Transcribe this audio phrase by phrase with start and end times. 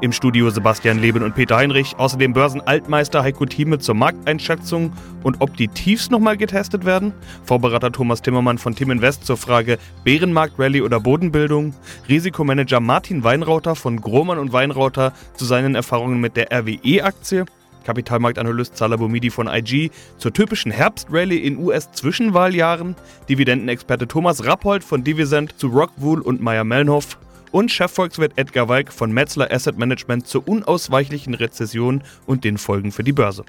[0.00, 4.92] im Studio Sebastian Leben und Peter Heinrich, außerdem Börsenaltmeister Heiko Thieme zur Markteinschätzung
[5.22, 7.12] und ob die Tiefs nochmal getestet werden,
[7.44, 11.74] Vorberater Thomas Timmermann von Tim Invest zur Frage Bärenmarkt Rallye oder Bodenbildung,
[12.08, 17.46] Risikomanager Martin Weinrauter von Grohmann und Weinrauter zu seinen Erfahrungen mit der RWE-Aktie,
[17.84, 22.96] Kapitalmarktanalyst Salah Bomidi von IG zur typischen Herbstrallye in US-Zwischenwahljahren,
[23.28, 27.16] Dividendenexperte Thomas Rappold von Divisent zu Rockwool und Meyer Mellenhoff
[27.52, 33.04] und Chefvolkswirt Edgar Walk von Metzler Asset Management zur unausweichlichen Rezession und den Folgen für
[33.04, 33.44] die Börse.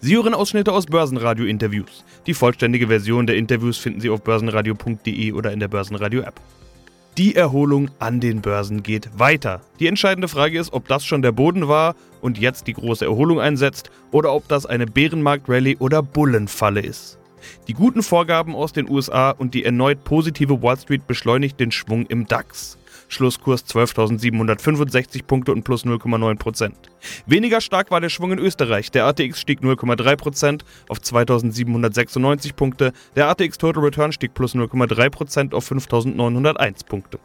[0.00, 2.04] Sie hören Ausschnitte aus Börsenradio-Interviews.
[2.26, 6.40] Die vollständige Version der Interviews finden Sie auf börsenradio.de oder in der Börsenradio-App.
[7.18, 9.62] Die Erholung an den Börsen geht weiter.
[9.80, 13.40] Die entscheidende Frage ist, ob das schon der Boden war und jetzt die große Erholung
[13.40, 17.18] einsetzt oder ob das eine Bärenmarkt-Rallye oder Bullenfalle ist.
[17.68, 22.06] Die guten Vorgaben aus den USA und die erneut positive Wall Street beschleunigt den Schwung
[22.06, 22.78] im DAX.
[23.08, 26.72] Schlusskurs 12.765 Punkte und plus 0,9%.
[27.26, 28.90] Weniger stark war der Schwung in Österreich.
[28.90, 32.92] Der ATX stieg 0,3% auf 2.796 Punkte.
[33.14, 37.18] Der ATX Total Return stieg plus 0,3% auf 5.901 Punkte.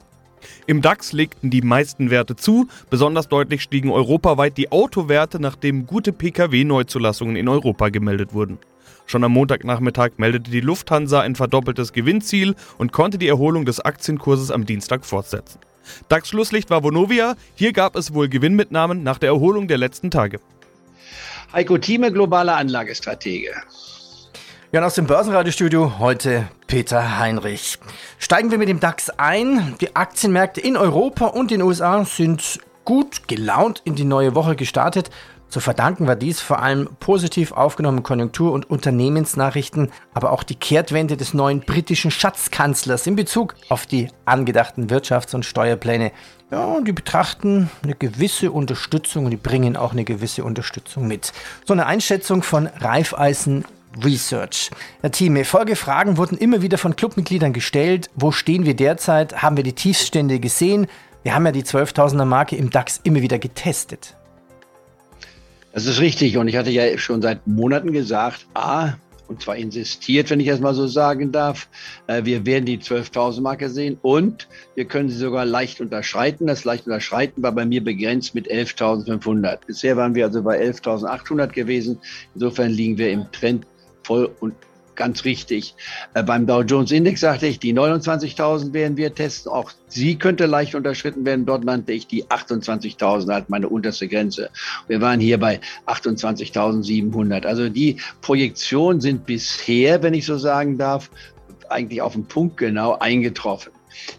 [0.66, 6.14] Im DAX legten die meisten Werte zu, besonders deutlich stiegen europaweit die Autowerte, nachdem gute
[6.14, 8.58] Pkw-Neuzulassungen in Europa gemeldet wurden.
[9.06, 14.52] Schon am Montagnachmittag meldete die Lufthansa ein verdoppeltes Gewinnziel und konnte die Erholung des Aktienkurses
[14.52, 15.60] am Dienstag fortsetzen.
[16.10, 17.36] DAX-Schlusslicht war Vonovia.
[17.56, 20.40] Hier gab es wohl Gewinnmitnahmen nach der Erholung der letzten Tage.
[21.54, 23.52] Heiko Thieme, globaler Anlagestratege.
[24.72, 27.78] Ja, aus dem Börsenradiostudio heute Peter Heinrich.
[28.20, 29.76] Steigen wir mit dem DAX ein.
[29.82, 35.10] Die Aktienmärkte in Europa und den USA sind gut gelaunt in die neue Woche gestartet.
[35.52, 41.18] Zu verdanken war dies vor allem positiv aufgenommenen Konjunktur- und Unternehmensnachrichten, aber auch die Kehrtwende
[41.18, 46.14] des neuen britischen Schatzkanzlers in Bezug auf die angedachten Wirtschafts- und Steuerpläne.
[46.52, 51.34] Ja, die betrachten eine gewisse Unterstützung und die bringen auch eine gewisse Unterstützung mit.
[51.66, 53.66] So eine Einschätzung von Raiffeisen
[54.02, 54.72] Research.
[55.02, 58.10] Herr Thieme, Folgefragen wurden immer wieder von Clubmitgliedern gestellt.
[58.16, 59.44] Wo stehen wir derzeit?
[59.44, 60.88] Haben wir die Tiefstände gesehen?
[61.24, 64.16] Wir haben ja die 12.000er Marke im DAX immer wieder getestet.
[65.74, 66.38] Das ist richtig.
[66.38, 68.94] Und ich hatte ja schon seit Monaten gesagt, A,
[69.28, 71.70] und zwar insistiert, wenn ich das mal so sagen darf,
[72.08, 76.48] äh, wir werden die 12.000 Marke sehen und wir können sie sogar leicht unterschreiten.
[76.48, 79.60] Das leicht unterschreiten war bei mir begrenzt mit 11.500.
[79.66, 81.98] Bisher waren wir also bei 11.800 gewesen.
[82.34, 83.66] Insofern liegen wir im Trend
[84.04, 84.54] voll und
[84.96, 85.76] ganz richtig.
[86.14, 89.52] Äh, beim Dow Jones Index sagte ich, die 29.000 werden wir testen.
[89.52, 91.46] Auch sie könnte leicht unterschritten werden.
[91.46, 94.50] Dort nannte ich die 28.000 halt meine unterste Grenze.
[94.88, 97.46] Wir waren hier bei 28.700.
[97.46, 101.10] Also die Projektionen sind bisher, wenn ich so sagen darf,
[101.70, 103.72] eigentlich auf den Punkt genau eingetroffen.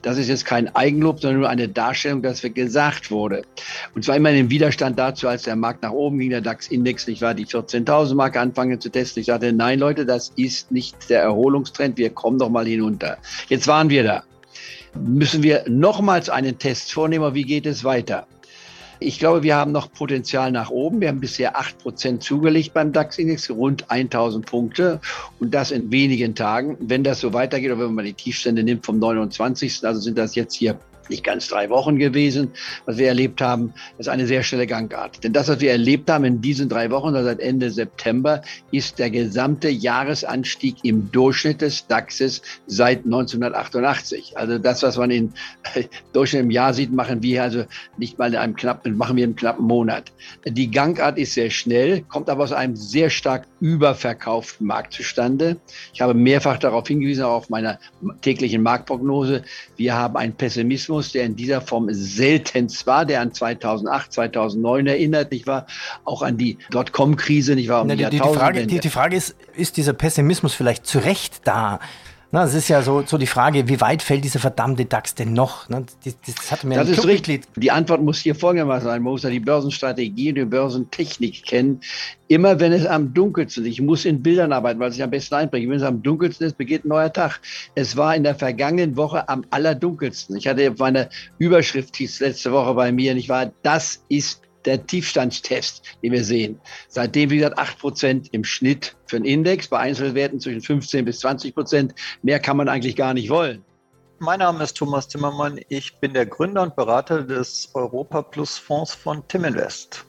[0.03, 3.43] Das ist jetzt kein Eigenlob, sondern nur eine Darstellung, dass gesagt wurde.
[3.95, 7.23] Und zwar immer im Widerstand dazu, als der Markt nach oben ging, der DAX-Index, nicht
[7.23, 9.21] wahr, die 14.000 Marke anfangen zu testen.
[9.21, 11.99] Ich sagte, nein, Leute, das ist nicht der Erholungstrend.
[11.99, 13.19] Wir kommen doch mal hinunter.
[13.49, 14.25] Jetzt waren wir da.
[14.95, 17.35] Müssen wir nochmals einen Test vornehmen?
[17.35, 18.27] Wie geht es weiter?
[19.05, 21.01] Ich glaube, wir haben noch Potenzial nach oben.
[21.01, 25.01] Wir haben bisher 8% zugelegt beim DAX-Index, rund 1000 Punkte
[25.41, 26.77] und das in wenigen Tagen.
[26.81, 30.35] Wenn das so weitergeht, oder wenn man die Tiefstände nimmt vom 29., also sind das
[30.35, 30.79] jetzt hier
[31.13, 32.51] nicht ganz drei Wochen gewesen,
[32.87, 35.23] was wir erlebt haben, ist eine sehr schnelle Gangart.
[35.23, 38.43] Denn das, was wir erlebt haben in diesen drei Wochen, also seit Ende September,
[38.73, 44.37] ist der gesamte Jahresanstieg im Durchschnitt des DAXes seit 1988.
[44.37, 45.33] Also das, was man in
[46.13, 47.65] Durchschnitt im Jahr sieht, machen wir also
[47.99, 50.13] nicht mal in einem knappen, machen wir einen knappen Monat.
[50.47, 55.57] Die Gangart ist sehr schnell, kommt aber aus einem sehr stark überverkauften Markt zustande.
[55.95, 57.79] Ich habe mehrfach darauf hingewiesen, auch auf meiner
[58.21, 59.45] täglichen Marktprognose.
[59.77, 65.31] Wir haben einen Pessimismus der in dieser Form seltenst war, der an 2008, 2009 erinnert,
[65.31, 65.67] nicht wahr?
[66.05, 67.83] Auch an die Dotcom-Krise, nicht wahr?
[67.83, 71.79] Um die, die, die, Frage, die Frage ist, ist dieser Pessimismus vielleicht zu Recht da?
[72.35, 75.35] Na, es ist ja so, so die Frage, wie weit fällt dieser verdammte DAX denn
[75.35, 75.69] noch?
[75.69, 75.85] Ne?
[76.03, 77.43] Das, das, hat mir das ist richtig.
[77.57, 79.03] Die Antwort muss hier folgendermaßen sein.
[79.03, 81.83] Man muss ja die Börsenstrategie und die Börsentechnik kennen.
[82.29, 85.11] Immer wenn es am dunkelsten ist, ich muss in Bildern arbeiten, weil es sich am
[85.11, 85.69] besten einbringt.
[85.69, 87.39] Wenn es am dunkelsten ist, beginnt ein neuer Tag.
[87.75, 90.35] Es war in der vergangenen Woche am allerdunkelsten.
[90.35, 93.53] Ich hatte meine Überschrift hieß letzte Woche bei mir, nicht wahr?
[93.63, 96.61] Das ist der Tiefstandstest, den wir sehen.
[96.89, 101.21] Seitdem, wie gesagt, acht Prozent im Schnitt für den Index, bei Einzelwerten zwischen 15 bis
[101.21, 101.95] 20 Prozent.
[102.23, 103.65] Mehr kann man eigentlich gar nicht wollen.
[104.19, 105.61] Mein Name ist Thomas Timmermann.
[105.69, 110.07] Ich bin der Gründer und Berater des Europa Plus Fonds von Timinvest.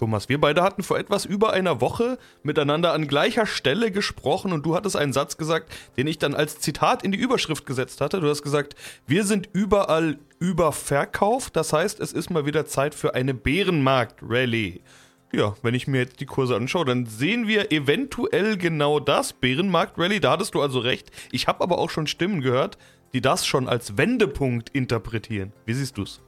[0.00, 4.64] Thomas, wir beide hatten vor etwas über einer Woche miteinander an gleicher Stelle gesprochen und
[4.64, 8.18] du hattest einen Satz gesagt, den ich dann als Zitat in die Überschrift gesetzt hatte.
[8.18, 8.76] Du hast gesagt,
[9.06, 14.80] wir sind überall überverkauft, das heißt, es ist mal wieder Zeit für eine Bärenmarkt-Rallye.
[15.32, 20.20] Ja, wenn ich mir jetzt die Kurse anschaue, dann sehen wir eventuell genau das, Bärenmarkt-Rallye,
[20.20, 21.10] da hattest du also recht.
[21.30, 22.78] Ich habe aber auch schon Stimmen gehört,
[23.12, 25.52] die das schon als Wendepunkt interpretieren.
[25.66, 26.22] Wie siehst du es?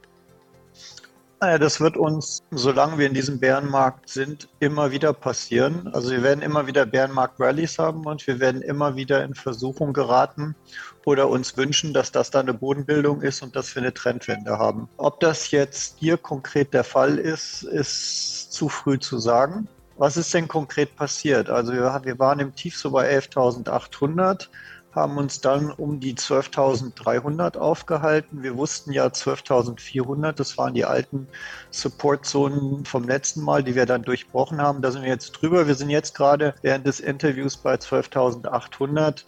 [1.43, 5.89] Naja, das wird uns, solange wir in diesem Bärenmarkt sind, immer wieder passieren.
[5.91, 10.55] Also wir werden immer wieder Bärenmarkt-Rallies haben und wir werden immer wieder in Versuchung geraten
[11.03, 14.87] oder uns wünschen, dass das da eine Bodenbildung ist und dass wir eine Trendwende haben.
[14.95, 19.67] Ob das jetzt hier konkret der Fall ist, ist zu früh zu sagen.
[19.97, 21.49] Was ist denn konkret passiert?
[21.49, 24.47] Also wir, wir waren im Tief so bei 11.800
[24.95, 28.43] haben uns dann um die 12.300 aufgehalten.
[28.43, 31.27] Wir wussten ja 12.400, das waren die alten
[31.71, 34.81] Support-Zonen vom letzten Mal, die wir dann durchbrochen haben.
[34.81, 35.67] Da sind wir jetzt drüber.
[35.67, 39.23] Wir sind jetzt gerade während des Interviews bei 12.800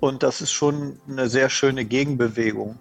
[0.00, 2.78] und das ist schon eine sehr schöne Gegenbewegung.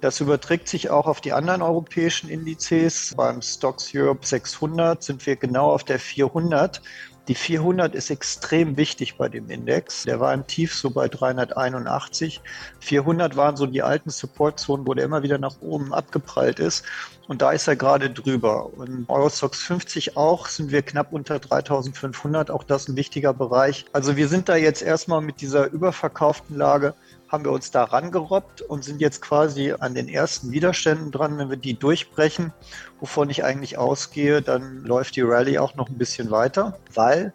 [0.00, 3.14] Das überträgt sich auch auf die anderen europäischen Indizes.
[3.16, 6.82] Beim Stocks Europe 600 sind wir genau auf der 400.
[7.28, 10.04] Die 400 ist extrem wichtig bei dem Index.
[10.04, 12.40] Der war im Tief so bei 381.
[12.78, 16.84] 400 waren so die alten Supportzonen, wo der immer wieder nach oben abgeprallt ist.
[17.28, 18.72] Und da ist er gerade drüber.
[18.76, 22.50] Und Eurostox 50 auch sind wir knapp unter 3500.
[22.50, 23.84] Auch das ein wichtiger Bereich.
[23.92, 26.94] Also wir sind da jetzt erstmal mit dieser überverkauften Lage
[27.28, 31.38] haben wir uns da rangerobbt und sind jetzt quasi an den ersten Widerständen dran.
[31.38, 32.52] Wenn wir die durchbrechen,
[33.00, 37.32] wovon ich eigentlich ausgehe, dann läuft die Rallye auch noch ein bisschen weiter, weil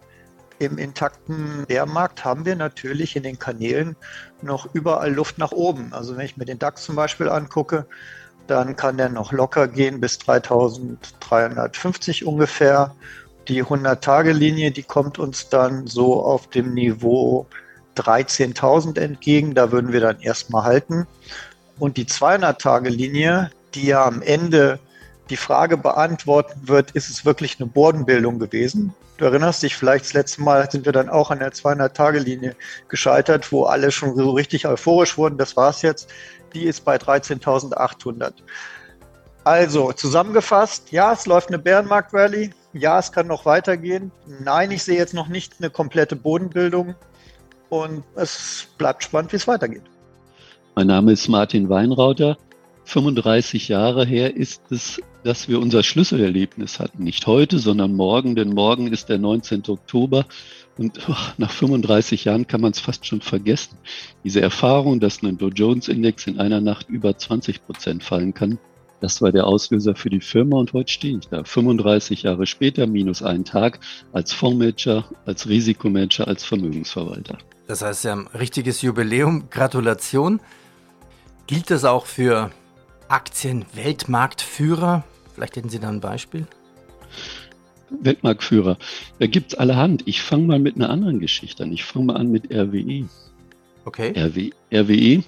[0.60, 3.96] im intakten Bärmarkt haben wir natürlich in den Kanälen
[4.42, 5.92] noch überall Luft nach oben.
[5.92, 7.88] Also wenn ich mir den DAX zum Beispiel angucke,
[8.52, 12.94] dann kann der noch locker gehen bis 3350 ungefähr.
[13.48, 17.48] Die 100-Tage-Linie, die kommt uns dann so auf dem Niveau
[17.98, 19.56] 13.000 entgegen.
[19.56, 21.08] Da würden wir dann erstmal halten.
[21.80, 24.80] Und die 200-Tage-Linie, die ja am Ende
[25.30, 28.94] die Frage beantworten wird, ist es wirklich eine Bodenbildung gewesen?
[29.18, 32.56] Du erinnerst dich vielleicht, das letzte Mal sind wir dann auch an der 200-Tage-Linie
[32.90, 35.38] gescheitert, wo alle schon so richtig euphorisch wurden.
[35.38, 36.10] Das war es jetzt.
[36.54, 38.34] Die ist bei 13.800.
[39.44, 42.52] Also zusammengefasst, ja, es läuft eine Bärenmarkt-Rallye.
[42.74, 44.12] Ja, es kann noch weitergehen.
[44.26, 46.96] Nein, ich sehe jetzt noch nicht eine komplette Bodenbildung.
[47.70, 49.84] Und es bleibt spannend, wie es weitergeht.
[50.76, 52.38] Mein Name ist Martin Weinrauter.
[52.86, 57.04] 35 Jahre her ist es, dass wir unser Schlüsselerlebnis hatten.
[57.04, 59.64] Nicht heute, sondern morgen, denn morgen ist der 19.
[59.68, 60.26] Oktober.
[60.78, 63.78] Und oh, nach 35 Jahren kann man es fast schon vergessen.
[64.24, 68.58] Diese Erfahrung, dass ein Dow Jones Index in einer Nacht über 20 Prozent fallen kann,
[69.02, 71.44] das war der Auslöser für die Firma und heute stehe ich da.
[71.44, 73.80] 35 Jahre später, minus einen Tag,
[74.14, 77.40] als Fondsmanager, als Risikomanager, als Vermögensverwalter.
[77.66, 79.50] Das heißt, Sie haben ein richtiges Jubiläum.
[79.50, 80.40] Gratulation.
[81.48, 82.52] Gilt das auch für
[83.12, 85.04] Aktien-Weltmarktführer?
[85.36, 86.48] Vielleicht hätten Sie da ein Beispiel.
[87.90, 88.78] Weltmarktführer.
[89.20, 90.04] Da gibt es allerhand.
[90.08, 91.74] Ich fange mal mit einer anderen Geschichte an.
[91.74, 93.10] Ich fange mal an mit RWE.
[93.84, 94.14] Okay.
[94.18, 95.24] RW, RWE.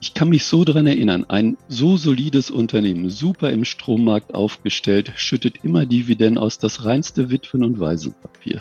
[0.00, 5.64] Ich kann mich so daran erinnern, ein so solides Unternehmen, super im Strommarkt aufgestellt, schüttet
[5.64, 8.60] immer Dividenden aus, das reinste Witwen- und Waisenpapier.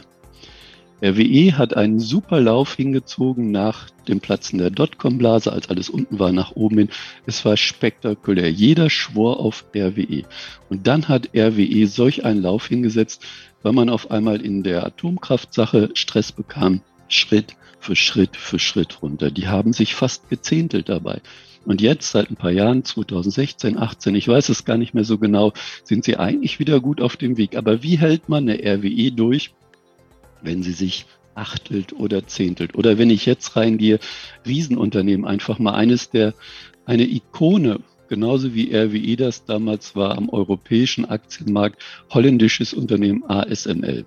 [1.03, 6.31] RWE hat einen super Lauf hingezogen nach dem Platzen der Dotcom-Blase, als alles unten war,
[6.31, 6.89] nach oben hin.
[7.25, 8.49] Es war spektakulär.
[8.49, 10.23] Jeder schwor auf RWE.
[10.69, 13.21] Und dann hat RWE solch einen Lauf hingesetzt,
[13.63, 16.79] weil man auf einmal in der Atomkraftsache Stress bekam,
[17.09, 19.29] Schritt für Schritt für Schritt runter.
[19.29, 21.19] Die haben sich fast gezehntelt dabei.
[21.65, 25.17] Und jetzt, seit ein paar Jahren, 2016, 18, ich weiß es gar nicht mehr so
[25.17, 25.51] genau,
[25.83, 27.57] sind sie eigentlich wieder gut auf dem Weg.
[27.57, 29.51] Aber wie hält man eine RWE durch,
[30.43, 32.75] wenn sie sich achtelt oder zehntelt.
[32.75, 33.99] Oder wenn ich jetzt reingehe,
[34.45, 36.33] Riesenunternehmen, einfach mal eines der,
[36.85, 44.05] eine Ikone, genauso wie RWE das damals war am europäischen Aktienmarkt, holländisches Unternehmen ASML.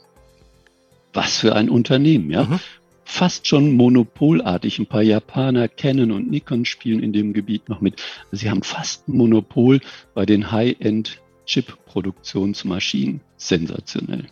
[1.12, 2.45] Was für ein Unternehmen, ja.
[2.45, 2.61] Mhm.
[3.09, 4.78] Fast schon monopolartig.
[4.78, 8.02] Ein paar Japaner, Canon und Nikon spielen in dem Gebiet noch mit.
[8.33, 9.81] Sie haben fast ein Monopol
[10.12, 13.21] bei den High-End Chip-Produktionsmaschinen.
[13.37, 14.26] Sensationell.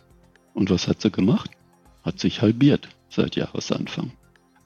[0.53, 1.49] Und was hat sie gemacht?
[2.05, 4.11] Hat sich halbiert seit Jahresanfang.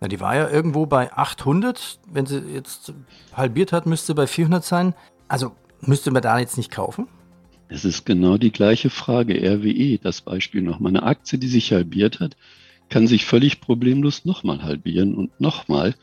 [0.02, 2.00] Na, die war ja irgendwo bei 800.
[2.12, 2.94] Wenn sie jetzt
[3.34, 4.94] halbiert hat, müsste bei 400 sein.
[5.28, 7.08] Also müsste man da jetzt nicht kaufen?
[7.68, 9.36] Es ist genau die gleiche Frage.
[9.36, 10.92] RWE, das Beispiel nochmal.
[10.92, 12.36] Eine Aktie, die sich halbiert hat,
[12.90, 15.96] kann sich völlig problemlos nochmal halbieren und nochmal.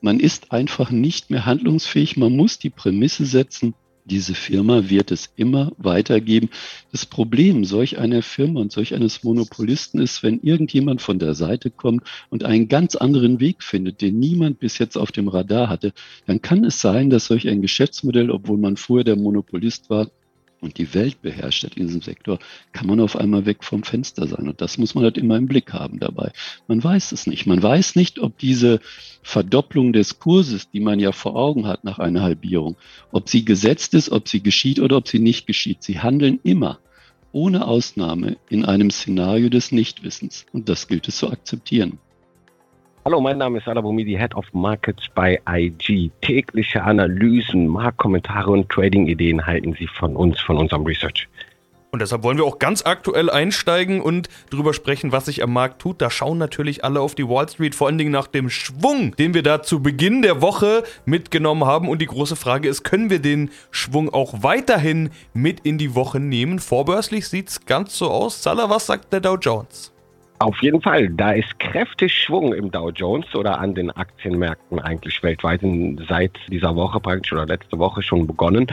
[0.00, 2.16] Man ist einfach nicht mehr handlungsfähig.
[2.16, 3.74] Man muss die Prämisse setzen,
[4.12, 6.50] diese Firma wird es immer weitergeben.
[6.90, 11.70] Das Problem solch einer Firma und solch eines Monopolisten ist, wenn irgendjemand von der Seite
[11.70, 15.94] kommt und einen ganz anderen Weg findet, den niemand bis jetzt auf dem Radar hatte,
[16.26, 20.10] dann kann es sein, dass solch ein Geschäftsmodell, obwohl man vorher der Monopolist war,
[20.62, 22.38] und die Welt beherrscht hat in diesem Sektor,
[22.72, 24.48] kann man auf einmal weg vom Fenster sein.
[24.48, 26.32] Und das muss man halt immer im Blick haben dabei.
[26.68, 27.46] Man weiß es nicht.
[27.46, 28.80] Man weiß nicht, ob diese
[29.22, 32.76] Verdopplung des Kurses, die man ja vor Augen hat nach einer Halbierung,
[33.10, 35.82] ob sie gesetzt ist, ob sie geschieht oder ob sie nicht geschieht.
[35.82, 36.78] Sie handeln immer
[37.32, 40.46] ohne Ausnahme in einem Szenario des Nichtwissens.
[40.52, 41.98] Und das gilt es zu akzeptieren.
[43.04, 46.12] Hallo, mein Name ist Alabomidi, Head of Markets bei IG.
[46.20, 51.26] Tägliche Analysen, Marktkommentare und Trading-Ideen halten Sie von uns, von unserem Research.
[51.90, 55.82] Und deshalb wollen wir auch ganz aktuell einsteigen und darüber sprechen, was sich am Markt
[55.82, 56.00] tut.
[56.00, 59.34] Da schauen natürlich alle auf die Wall Street, vor allen Dingen nach dem Schwung, den
[59.34, 61.88] wir da zu Beginn der Woche mitgenommen haben.
[61.88, 66.20] Und die große Frage ist, können wir den Schwung auch weiterhin mit in die Woche
[66.20, 66.60] nehmen?
[66.60, 68.44] Vorbörslich sieht es ganz so aus.
[68.44, 69.91] Salah, was sagt der Dow Jones?
[70.42, 75.22] Auf jeden Fall, da ist kräftig Schwung im Dow Jones oder an den Aktienmärkten eigentlich
[75.22, 75.60] weltweit
[76.08, 78.66] seit dieser Woche praktisch oder letzte Woche schon begonnen.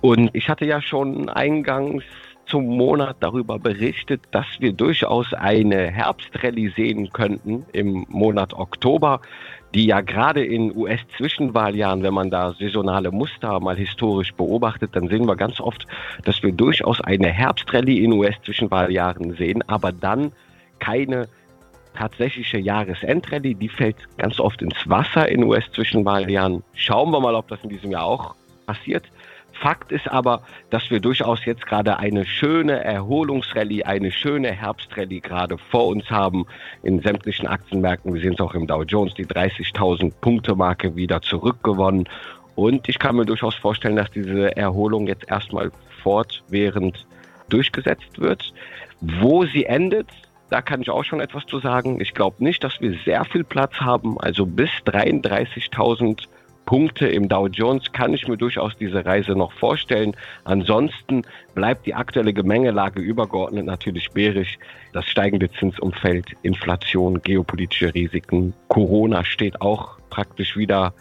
[0.00, 2.04] Und ich hatte ja schon eingangs
[2.46, 9.20] zum Monat darüber berichtet, dass wir durchaus eine Herbstrallye sehen könnten im Monat Oktober,
[9.74, 15.26] die ja gerade in US-Zwischenwahljahren, wenn man da saisonale Muster mal historisch beobachtet, dann sehen
[15.26, 15.84] wir ganz oft,
[16.24, 20.30] dass wir durchaus eine Herbstrallye in US-Zwischenwahljahren sehen, aber dann
[20.78, 21.28] keine
[21.94, 26.62] tatsächliche Jahresendrallye, die fällt ganz oft ins Wasser in US-Zwischenwahljahren.
[26.74, 28.34] Schauen wir mal, ob das in diesem Jahr auch
[28.66, 29.04] passiert.
[29.60, 35.58] Fakt ist aber, dass wir durchaus jetzt gerade eine schöne Erholungsrallye, eine schöne Herbstrallye gerade
[35.58, 36.46] vor uns haben
[36.84, 38.14] in sämtlichen Aktienmärkten.
[38.14, 42.08] Wir sehen es auch im Dow Jones, die 30.000 Punkte Marke wieder zurückgewonnen.
[42.54, 47.06] Und ich kann mir durchaus vorstellen, dass diese Erholung jetzt erstmal fortwährend
[47.48, 48.52] durchgesetzt wird.
[49.00, 50.08] Wo sie endet,
[50.50, 52.00] da kann ich auch schon etwas zu sagen.
[52.00, 54.18] Ich glaube nicht, dass wir sehr viel Platz haben.
[54.20, 56.26] Also bis 33.000
[56.68, 60.14] Punkte im Dow Jones kann ich mir durchaus diese Reise noch vorstellen.
[60.44, 61.22] Ansonsten
[61.54, 64.58] bleibt die aktuelle Gemengelage übergeordnet natürlich bärisch.
[64.92, 70.92] Das steigende Zinsumfeld, Inflation, geopolitische Risiken, Corona steht auch praktisch wieder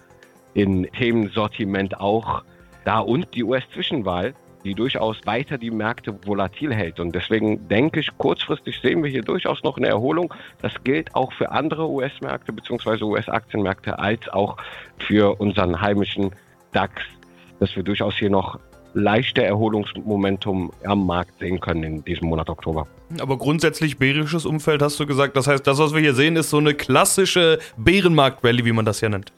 [0.54, 2.44] in Themensortiment auch
[2.86, 4.34] da und die US-Zwischenwahl
[4.68, 7.00] die durchaus weiter die Märkte volatil hält.
[7.00, 10.34] Und deswegen denke ich, kurzfristig sehen wir hier durchaus noch eine Erholung.
[10.62, 13.04] Das gilt auch für andere US-Märkte bzw.
[13.04, 14.58] US-Aktienmärkte als auch
[14.98, 16.32] für unseren heimischen
[16.74, 17.02] DAX,
[17.62, 18.60] dass wir durchaus hier noch
[18.94, 22.88] leichte Erholungsmomentum am Markt sehen können in diesem Monat Oktober.
[23.20, 25.38] Aber grundsätzlich bärisches Umfeld hast du gesagt.
[25.38, 29.00] Das heißt, das, was wir hier sehen, ist so eine klassische Bärenmarkt-Rallye, wie man das
[29.00, 29.32] ja nennt.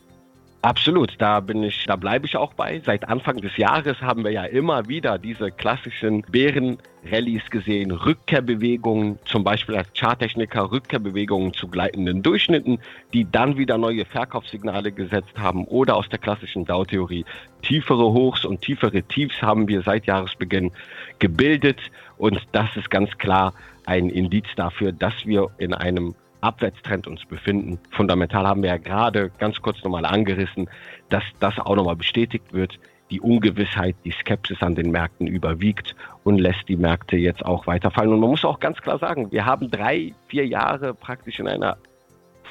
[0.62, 2.82] Absolut, da bin ich, da bleibe ich auch bei.
[2.86, 9.46] Seit Anfang des Jahres haben wir ja immer wieder diese klassischen Bären-Rallyes gesehen, Rückkehrbewegungen, zum
[9.46, 12.80] Beispiel als Charttechniker Rückkehrbewegungen zu gleitenden Durchschnitten,
[13.14, 17.24] die dann wieder neue Verkaufssignale gesetzt haben oder aus der klassischen Dow-Theorie
[17.62, 20.72] tiefere Hochs und tiefere Tiefs haben wir seit Jahresbeginn
[21.20, 21.80] gebildet
[22.18, 23.54] und das ist ganz klar
[23.86, 27.80] ein Indiz dafür, dass wir in einem Abwärtstrend uns befinden.
[27.92, 30.70] Fundamental haben wir ja gerade ganz kurz nochmal angerissen,
[31.10, 32.80] dass das auch nochmal bestätigt wird.
[33.12, 38.14] Die Ungewissheit, die Skepsis an den Märkten überwiegt und lässt die Märkte jetzt auch weiterfallen.
[38.14, 41.78] Und man muss auch ganz klar sagen, wir haben drei, vier Jahre praktisch in einer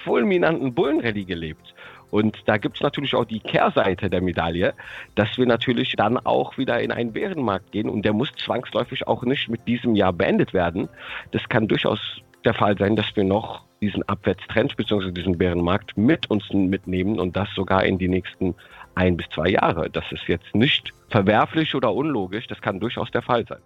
[0.05, 1.75] fulminanten Bullenrallye gelebt.
[2.11, 4.75] Und da gibt es natürlich auch die Kehrseite der Medaille,
[5.15, 9.25] dass wir natürlich dann auch wieder in einen Bärenmarkt gehen und der muss zwangsläufig auch
[9.25, 10.89] nicht mit diesem Jahr beendet werden.
[11.33, 12.01] Das kann durchaus
[12.45, 15.13] der Fall sein, dass wir noch diesen Abwärtstrend bzw.
[15.13, 18.55] diesen Bärenmarkt mit uns mitnehmen und das sogar in die nächsten
[18.95, 19.89] ein bis zwei Jahre.
[19.91, 23.61] Das ist jetzt nicht verwerflich oder unlogisch, das kann durchaus der Fall sein.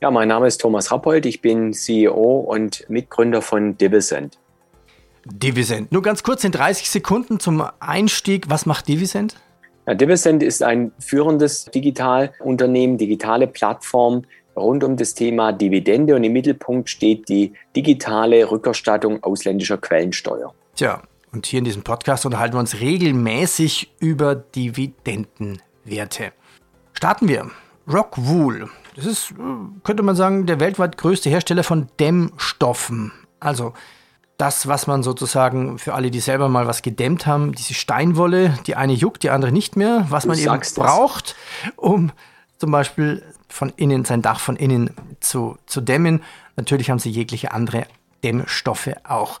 [0.00, 4.38] Ja, mein Name ist Thomas Rappold, ich bin CEO und Mitgründer von Divisent.
[5.24, 5.92] Divisent.
[5.92, 8.48] Nur ganz kurz in 30 Sekunden zum Einstieg.
[8.48, 9.36] Was macht Divisent?
[9.86, 14.24] Ja, Divisent ist ein führendes Digitalunternehmen, digitale Plattform,
[14.58, 20.54] rund um das Thema Dividende und im Mittelpunkt steht die digitale Rückerstattung ausländischer Quellensteuer.
[20.76, 26.32] Tja, und hier in diesem Podcast unterhalten wir uns regelmäßig über Dividendenwerte.
[26.92, 27.50] Starten wir.
[27.90, 28.68] Rockwool.
[28.96, 29.34] Das ist,
[29.84, 33.12] könnte man sagen, der weltweit größte Hersteller von Dämmstoffen.
[33.40, 33.72] Also
[34.38, 38.76] das, was man sozusagen für alle, die selber mal was gedämmt haben, diese Steinwolle, die
[38.76, 41.36] eine juckt, die andere nicht mehr, was du man eben braucht,
[41.76, 42.12] um
[42.56, 44.90] zum Beispiel von innen, sein Dach von innen
[45.20, 46.22] zu, zu dämmen.
[46.56, 47.86] Natürlich haben sie jegliche andere
[48.22, 49.40] Dämmstoffe auch.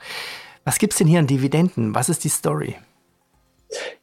[0.64, 1.94] Was gibt es denn hier an Dividenden?
[1.94, 2.76] Was ist die Story?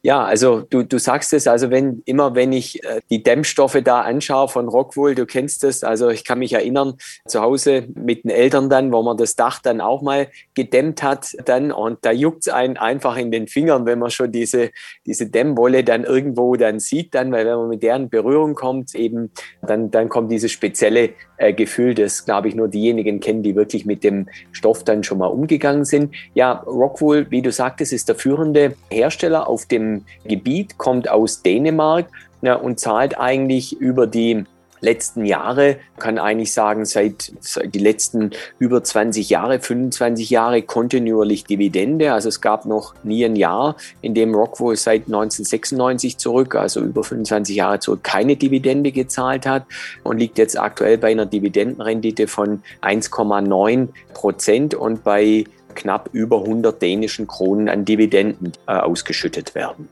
[0.02, 4.02] Ja, also du, du sagst es, also wenn immer wenn ich äh, die Dämmstoffe da
[4.02, 6.94] anschaue von Rockwool, du kennst das, also ich kann mich erinnern,
[7.26, 11.36] zu Hause mit den Eltern dann, wo man das Dach dann auch mal gedämmt hat
[11.44, 14.70] dann und da juckt es einen einfach in den Fingern, wenn man schon diese,
[15.04, 19.32] diese Dämmwolle dann irgendwo dann sieht dann, weil wenn man mit deren Berührung kommt, eben
[19.62, 23.84] dann, dann kommt dieses spezielle äh, Gefühl, das glaube ich nur diejenigen kennen, die wirklich
[23.84, 26.14] mit dem Stoff dann schon mal umgegangen sind.
[26.34, 32.08] Ja, Rockwool, wie du sagtest, ist der führende Hersteller auf dem Gebiet, kommt aus Dänemark
[32.42, 34.44] ja, und zahlt eigentlich über die
[34.82, 41.44] letzten Jahre, kann eigentlich sagen, seit, seit die letzten über 20 Jahre, 25 Jahre kontinuierlich
[41.44, 42.12] Dividende.
[42.12, 47.02] Also es gab noch nie ein Jahr, in dem Rockwool seit 1996 zurück, also über
[47.02, 49.64] 25 Jahre zurück, keine Dividende gezahlt hat
[50.04, 55.44] und liegt jetzt aktuell bei einer Dividendenrendite von 1,9 Prozent und bei
[55.76, 59.88] knapp über 100 dänischen Kronen an Dividenden äh, ausgeschüttet werden.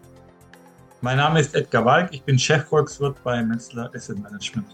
[1.01, 4.67] Mein Name ist Edgar Walk, ich bin Chefvolkswirt bei Metzler Asset Management.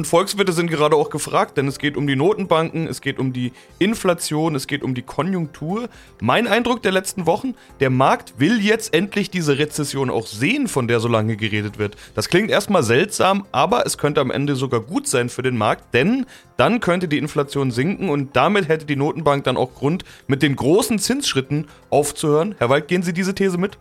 [0.00, 3.34] Und Volkswirte sind gerade auch gefragt, denn es geht um die Notenbanken, es geht um
[3.34, 5.90] die Inflation, es geht um die Konjunktur.
[6.22, 10.88] Mein Eindruck der letzten Wochen, der Markt will jetzt endlich diese Rezession auch sehen, von
[10.88, 11.98] der so lange geredet wird.
[12.14, 15.92] Das klingt erstmal seltsam, aber es könnte am Ende sogar gut sein für den Markt,
[15.92, 16.24] denn
[16.56, 20.56] dann könnte die Inflation sinken und damit hätte die Notenbank dann auch Grund, mit den
[20.56, 22.54] großen Zinsschritten aufzuhören.
[22.56, 23.76] Herr Wald, gehen Sie diese These mit?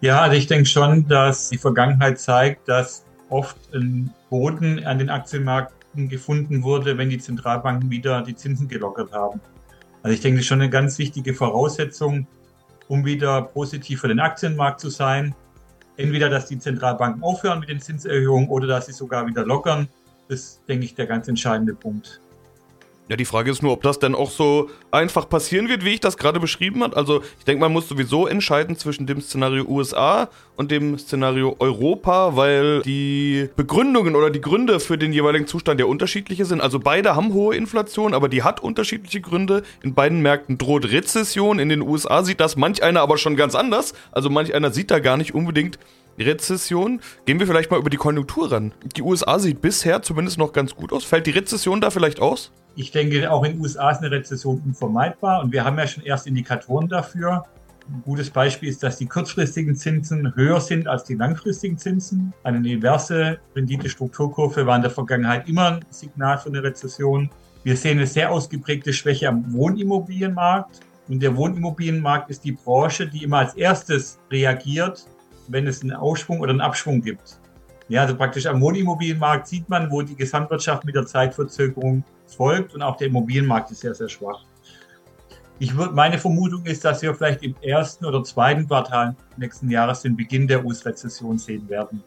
[0.00, 5.10] Ja, also ich denke schon, dass die Vergangenheit zeigt, dass oft ein Boden an den
[5.10, 9.40] Aktienmärkten gefunden wurde, wenn die Zentralbanken wieder die Zinsen gelockert haben.
[10.02, 12.26] Also ich denke, das ist schon eine ganz wichtige Voraussetzung,
[12.88, 15.34] um wieder positiv für den Aktienmarkt zu sein.
[15.96, 19.88] Entweder, dass die Zentralbanken aufhören mit den Zinserhöhungen oder dass sie sogar wieder lockern.
[20.28, 22.20] Das ist, denke ich, der ganz entscheidende Punkt.
[23.08, 26.00] Ja, die Frage ist nur, ob das denn auch so einfach passieren wird, wie ich
[26.00, 26.96] das gerade beschrieben habe.
[26.96, 32.36] Also ich denke, man muss sowieso entscheiden zwischen dem Szenario USA und dem Szenario Europa,
[32.36, 36.60] weil die Begründungen oder die Gründe für den jeweiligen Zustand ja unterschiedliche sind.
[36.60, 39.64] Also beide haben hohe Inflation, aber die hat unterschiedliche Gründe.
[39.82, 41.58] In beiden Märkten droht Rezession.
[41.58, 43.94] In den USA sieht das manch einer aber schon ganz anders.
[44.12, 45.76] Also manch einer sieht da gar nicht unbedingt
[46.18, 47.00] Rezession.
[47.26, 48.72] Gehen wir vielleicht mal über die Konjunktur ran.
[48.96, 51.04] Die USA sieht bisher zumindest noch ganz gut aus.
[51.04, 52.52] Fällt die Rezession da vielleicht aus?
[52.74, 56.04] Ich denke, auch in den USA ist eine Rezession unvermeidbar und wir haben ja schon
[56.04, 57.44] erste Indikatoren dafür.
[57.88, 62.32] Ein gutes Beispiel ist, dass die kurzfristigen Zinsen höher sind als die langfristigen Zinsen.
[62.44, 67.28] Eine inverse Rendite-Strukturkurve war in der Vergangenheit immer ein Signal für eine Rezession.
[67.64, 70.80] Wir sehen eine sehr ausgeprägte Schwäche am Wohnimmobilienmarkt.
[71.08, 75.04] Und der Wohnimmobilienmarkt ist die Branche, die immer als erstes reagiert,
[75.48, 77.38] wenn es einen Aufschwung oder einen Abschwung gibt.
[77.88, 82.82] Ja, also praktisch am Wohnimmobilienmarkt sieht man, wo die Gesamtwirtschaft mit der Zeitverzögerung folgt und
[82.82, 84.44] auch der Immobilienmarkt ist sehr, sehr schwach.
[85.58, 90.02] Ich würd, meine Vermutung ist, dass wir vielleicht im ersten oder zweiten Quartal nächsten Jahres
[90.02, 92.02] den Beginn der US-Rezession sehen werden.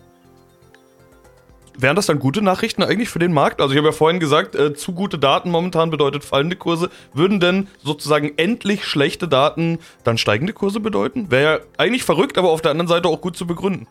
[1.77, 3.59] Wären das dann gute Nachrichten eigentlich für den Markt?
[3.59, 6.89] Also ich habe ja vorhin gesagt, äh, zu gute Daten momentan bedeutet fallende Kurse.
[7.13, 11.31] Würden denn sozusagen endlich schlechte Daten dann steigende Kurse bedeuten?
[11.31, 13.87] Wäre ja eigentlich verrückt, aber auf der anderen Seite auch gut zu begründen.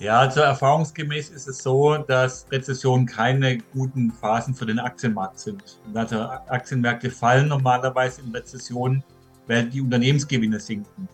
[0.00, 5.78] Ja, also erfahrungsgemäß ist es so, dass Rezessionen keine guten Phasen für den Aktienmarkt sind.
[5.92, 9.04] Also Aktienmärkte fallen normalerweise in Rezessionen,
[9.46, 11.06] weil die Unternehmensgewinne sinken.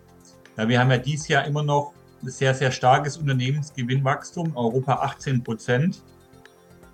[0.57, 5.43] Ja, wir haben ja dieses Jahr immer noch ein sehr, sehr starkes Unternehmensgewinnwachstum, Europa 18
[5.43, 6.05] Prozent.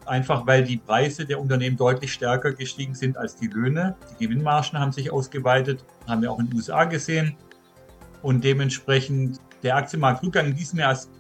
[0.07, 3.97] Einfach weil die Preise der Unternehmen deutlich stärker gestiegen sind als die Löhne.
[4.19, 7.37] Die Gewinnmargen haben sich ausgeweitet, haben wir auch in den USA gesehen.
[8.23, 11.11] Und dementsprechend der Aktienmarktrückgang in diesem Jahr ist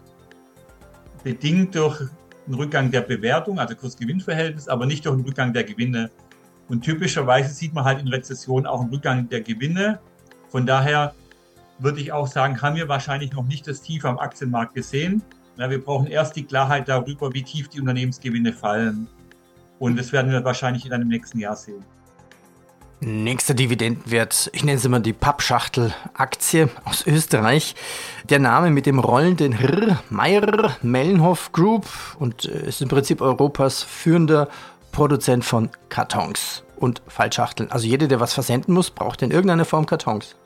[1.22, 2.00] bedingt durch
[2.46, 6.10] einen Rückgang der Bewertung, also Kurs-Gewinn-Verhältnis, aber nicht durch einen Rückgang der Gewinne.
[6.68, 10.00] Und typischerweise sieht man halt in Rezessionen auch einen Rückgang der Gewinne.
[10.48, 11.14] Von daher
[11.78, 15.22] würde ich auch sagen, haben wir wahrscheinlich noch nicht das Tief am Aktienmarkt gesehen.
[15.56, 19.06] Ja, wir brauchen erst die Klarheit darüber, wie tief die Unternehmensgewinne fallen.
[19.78, 21.84] Und das werden wir wahrscheinlich in einem nächsten Jahr sehen.
[23.04, 27.74] Nächster Dividendenwert, ich nenne es immer die Pappschachtel-Aktie aus Österreich.
[28.30, 31.84] Der Name mit dem rollenden Hr, Meyer Mellenhof Group
[32.20, 34.46] und äh, ist im Prinzip Europas führender
[34.92, 37.72] Produzent von Kartons und Fallschachteln.
[37.72, 40.36] Also jeder, der was versenden muss, braucht in irgendeiner Form Kartons.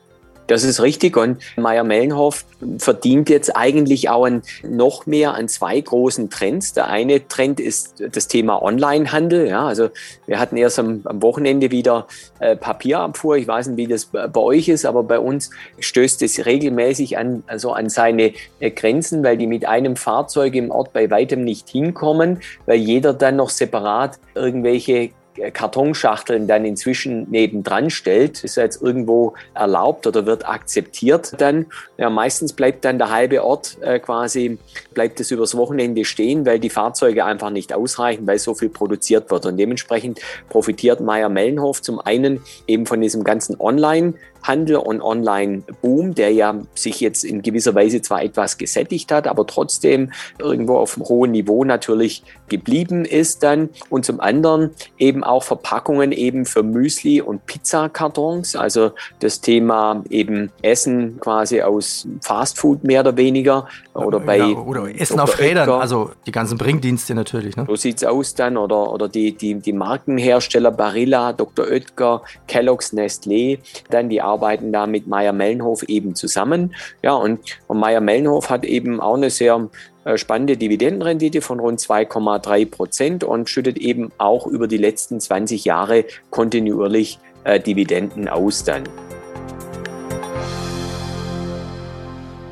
[0.47, 2.45] Das ist richtig und Meyer-Mellenhof
[2.79, 6.73] verdient jetzt eigentlich auch an, noch mehr an zwei großen Trends.
[6.73, 9.49] Der eine Trend ist das Thema Onlinehandel.
[9.49, 9.91] Ja, also
[10.27, 12.07] wir hatten erst am, am Wochenende wieder
[12.39, 13.37] äh, Papierabfuhr.
[13.37, 17.43] Ich weiß nicht, wie das bei euch ist, aber bei uns stößt es regelmäßig an,
[17.49, 21.69] also an seine äh, Grenzen, weil die mit einem Fahrzeug im Ort bei weitem nicht
[21.69, 25.11] hinkommen, weil jeder dann noch separat irgendwelche
[25.53, 31.67] Kartonschachteln dann inzwischen nebendran stellt, ist ja jetzt irgendwo erlaubt oder wird akzeptiert dann.
[31.99, 34.59] Ja, meistens bleibt dann der halbe Ort äh, quasi,
[34.95, 39.31] bleibt es übers Wochenende stehen, weil die Fahrzeuge einfach nicht ausreichen, weil so viel produziert
[39.31, 39.47] wird.
[39.47, 44.15] Und dementsprechend profitiert Meier-Mellenhof zum einen eben von diesem ganzen Online-
[44.47, 49.47] Handel und Online-Boom, der ja sich jetzt in gewisser Weise zwar etwas gesättigt hat, aber
[49.47, 53.71] trotzdem irgendwo auf einem hohen Niveau natürlich geblieben ist dann.
[53.91, 60.51] Und zum anderen eben auch Verpackungen eben für Müsli und Pizzakartons, also das Thema eben
[60.63, 66.11] Essen quasi aus Fastfood mehr oder weniger oder bei ja, oder Essen auf Rädern, also
[66.27, 67.57] die ganzen Bringdienste natürlich.
[67.57, 67.65] Ne?
[67.69, 71.67] So sieht's aus dann oder oder die die die Markenhersteller Barilla, Dr.
[71.67, 73.59] Oetker, Kellogg's, Nestlé,
[73.91, 76.75] dann die arbeiten da mit Meier Mellenhof eben zusammen.
[77.03, 79.69] Ja und, und Meier Mellenhof hat eben auch eine sehr
[80.15, 86.05] spannende Dividendenrendite von rund 2,3 Prozent und schüttet eben auch über die letzten 20 Jahre
[86.31, 88.85] kontinuierlich äh, Dividenden aus dann.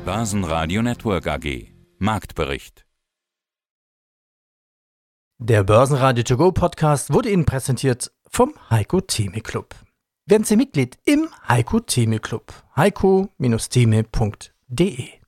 [0.05, 1.67] Börsenradio Network AG.
[1.97, 2.85] Marktbericht.
[5.37, 9.75] Der Börsenradio To Go Podcast wurde Ihnen präsentiert vom Heiko Theme Club.
[10.27, 12.53] Werden Sie Mitglied im Heiko Theme Club.
[12.75, 15.24] heiko-theme.de